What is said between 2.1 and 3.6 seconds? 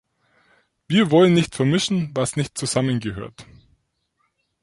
was nicht zusammengehört.